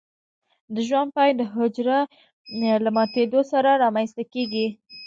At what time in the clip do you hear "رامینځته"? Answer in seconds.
3.83-4.23